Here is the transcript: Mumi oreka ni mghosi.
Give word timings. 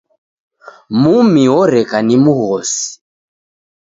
Mumi 0.99 1.43
oreka 1.61 1.97
ni 2.05 2.15
mghosi. 2.23 2.83